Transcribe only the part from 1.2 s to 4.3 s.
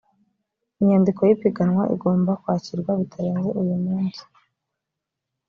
y’ipiganwa igomba kwakirwa bitarenze uyu munsi